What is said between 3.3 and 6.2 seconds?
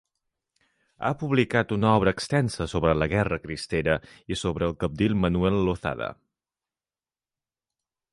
Cristera i sobre el cabdill Manuel Lozada.